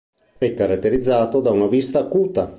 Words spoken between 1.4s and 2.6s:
da una vista acuta.